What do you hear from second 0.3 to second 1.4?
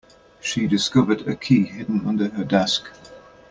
She discovered a